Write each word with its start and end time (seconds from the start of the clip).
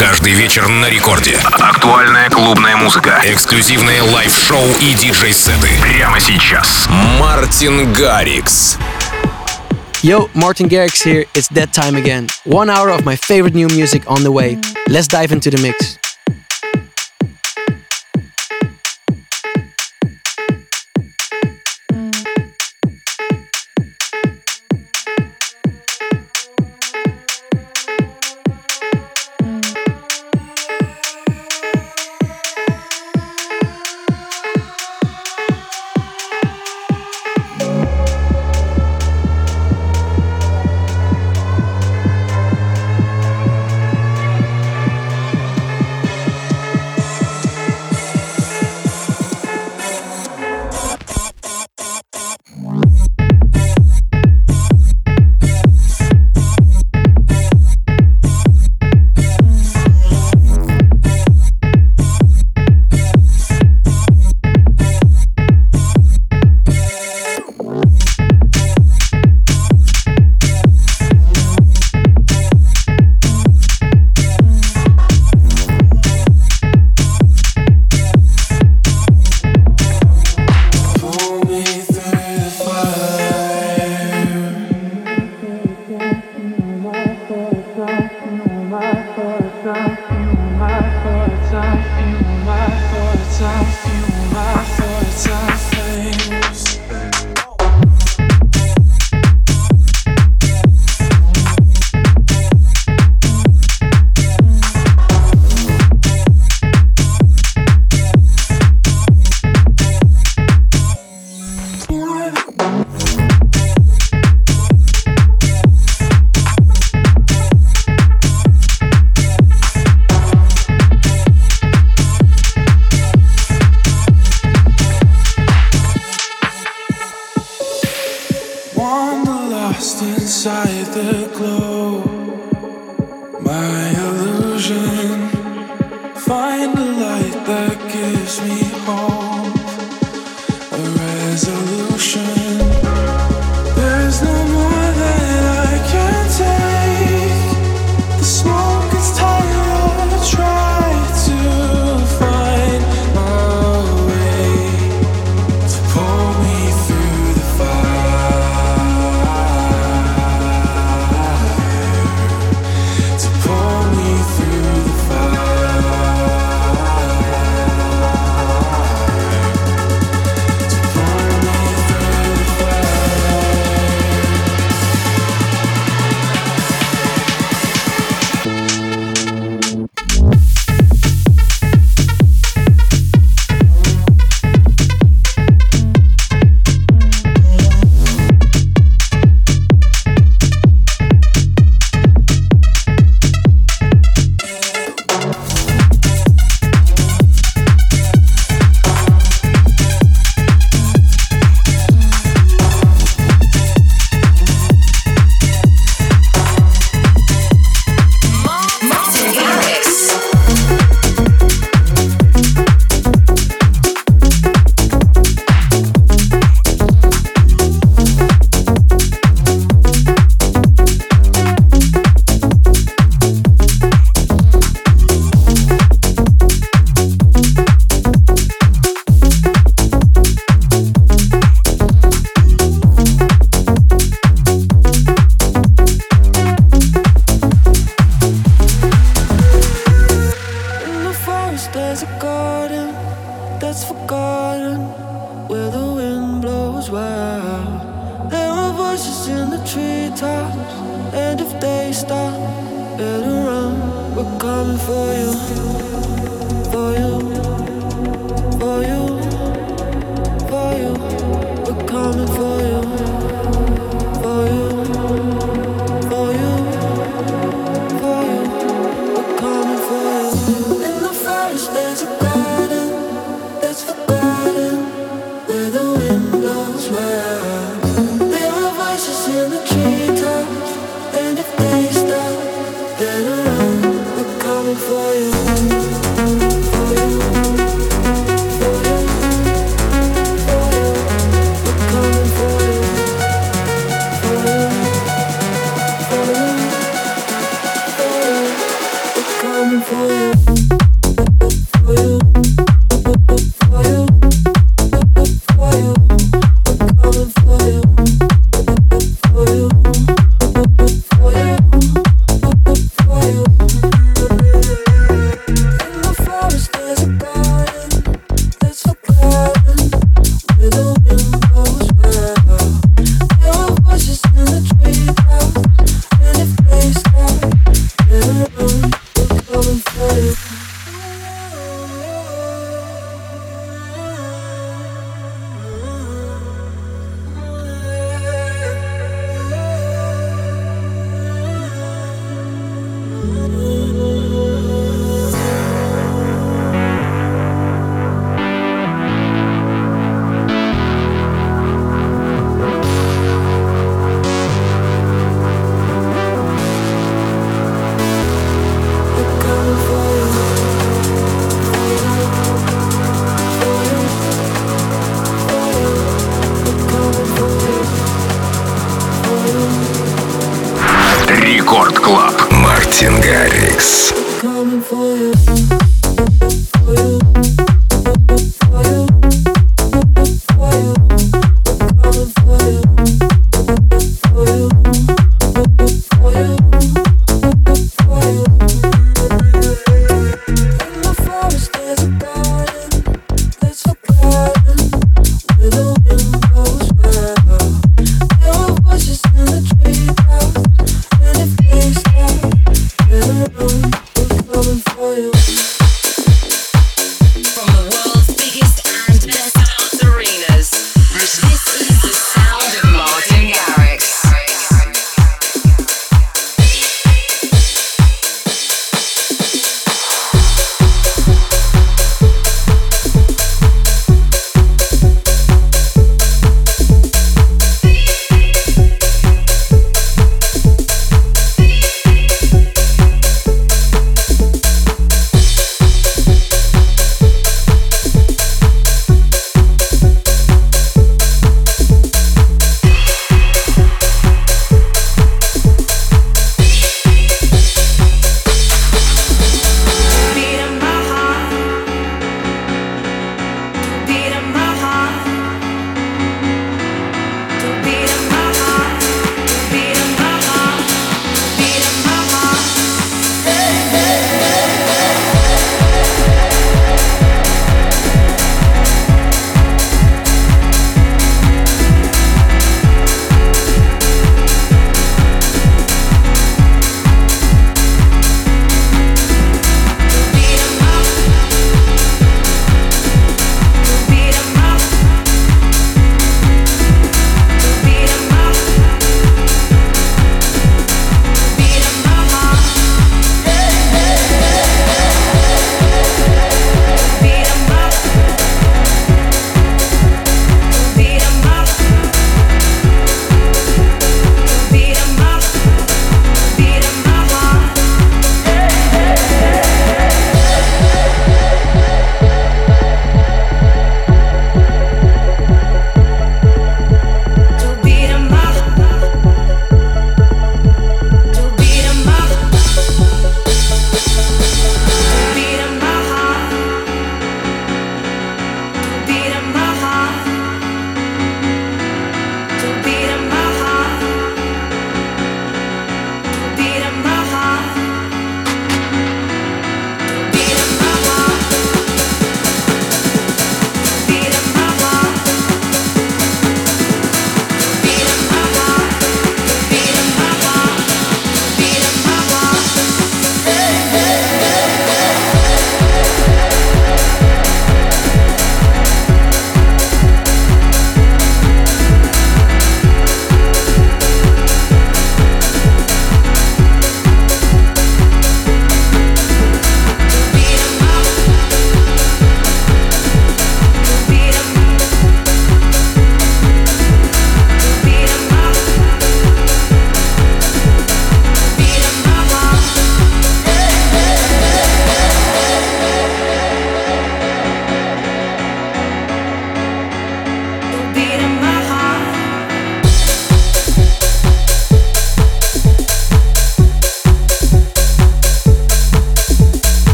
Каждый 0.00 0.32
вечер 0.32 0.68
на 0.68 0.88
рекорде. 0.88 1.38
Актуальная 1.58 2.28
клубная 2.30 2.76
музыка. 2.76 3.20
Эксклюзивные 3.24 4.02
лайв-шоу 4.02 4.66
и 4.80 4.94
диджей-сеты. 4.94 5.68
Прямо 5.80 6.20
сейчас. 6.20 6.86
Мартин 7.18 7.92
Гаррикс. 7.92 8.78
Yo, 10.02 10.28
Martin 10.34 10.68
Garrix 10.68 11.02
here. 11.02 11.24
It's 11.34 11.48
that 11.48 11.72
time 11.72 11.96
again. 11.96 12.28
One 12.44 12.70
hour 12.70 12.90
of 12.90 13.04
my 13.04 13.16
favorite 13.16 13.54
new 13.54 13.68
music 13.68 14.04
on 14.06 14.22
the 14.22 14.30
way. 14.30 14.58
Let's 14.88 15.08
dive 15.08 15.32
into 15.32 15.50
the 15.50 15.60
mix. 15.60 15.98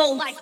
don't 0.00 0.16
like 0.16 0.39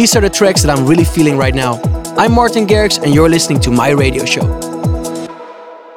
these 0.00 0.16
are 0.16 0.22
the 0.22 0.30
tracks 0.30 0.62
that 0.62 0.70
I'm 0.74 0.86
really 0.86 1.04
feeling 1.04 1.36
right 1.36 1.54
now. 1.54 1.78
I'm 2.16 2.32
Martin 2.32 2.66
Garrix, 2.66 3.02
and 3.02 3.14
you're 3.14 3.28
listening 3.28 3.60
to 3.60 3.70
my 3.70 3.90
radio 3.90 4.24
show. 4.24 4.46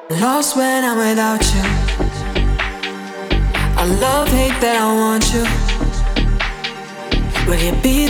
Lost 0.09 0.57
when 0.57 0.83
I'm 0.83 0.97
without 0.97 1.41
you. 1.53 1.63
I 3.81 3.85
love, 4.01 4.27
hate 4.27 4.59
that 4.59 4.75
I 4.75 4.87
want 5.03 5.23
you. 5.33 5.45
Will 7.47 7.61
you 7.63 7.81
be 7.81 8.02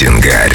Сингаль. 0.00 0.49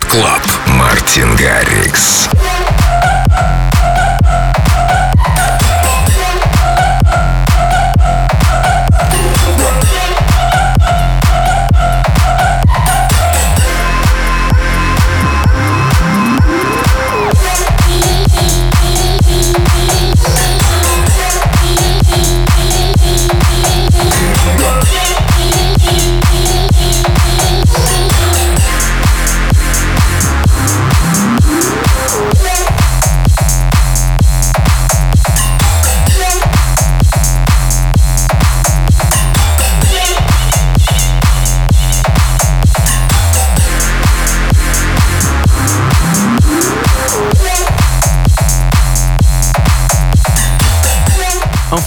Рекорд 0.00 0.08
Клаб. 0.08 0.42
Мартин 0.66 1.34
Гаррикс. 1.36 2.28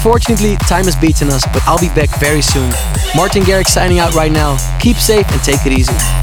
Unfortunately, 0.06 0.58
time 0.58 0.84
has 0.84 0.98
beaten 0.98 1.30
us, 1.30 1.46
but 1.54 1.66
I'll 1.66 1.80
be 1.80 1.88
back 1.88 2.10
very 2.20 2.42
soon. 2.42 2.70
Martin 3.16 3.42
Garrix 3.44 3.68
signing 3.68 4.00
out 4.00 4.14
right 4.14 4.34
now. 4.34 4.58
Keep 4.78 4.98
safe 4.98 5.26
and 5.32 5.42
take 5.42 5.66
it 5.66 5.72
easy. 5.72 6.23